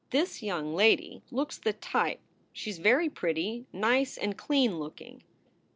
This 0.09 0.41
young 0.41 0.73
lady 0.73 1.21
looks 1.29 1.59
the 1.59 1.73
type. 1.73 2.21
She 2.53 2.71
s 2.71 2.79
very 2.79 3.07
pretty, 3.07 3.67
nice 3.71 4.17
and 4.17 4.35
clean 4.35 4.79
looking." 4.79 5.21